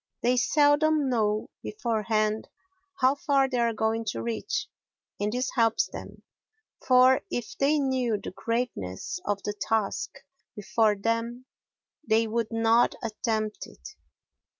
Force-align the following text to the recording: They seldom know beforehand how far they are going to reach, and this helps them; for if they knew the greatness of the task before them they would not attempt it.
They 0.23 0.35
seldom 0.35 1.09
know 1.11 1.51
beforehand 1.61 2.49
how 3.01 3.13
far 3.13 3.47
they 3.47 3.59
are 3.59 3.71
going 3.71 4.03
to 4.05 4.23
reach, 4.23 4.67
and 5.19 5.31
this 5.31 5.51
helps 5.53 5.85
them; 5.89 6.23
for 6.83 7.21
if 7.29 7.55
they 7.59 7.77
knew 7.77 8.17
the 8.17 8.31
greatness 8.31 9.19
of 9.25 9.43
the 9.43 9.53
task 9.53 10.09
before 10.55 10.95
them 10.95 11.45
they 12.03 12.25
would 12.25 12.49
not 12.51 12.95
attempt 13.03 13.67
it. 13.67 13.89